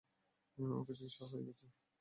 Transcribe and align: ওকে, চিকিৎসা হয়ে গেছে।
ওকে, 0.75 0.93
চিকিৎসা 0.93 1.25
হয়ে 1.31 1.45
গেছে। 1.47 1.65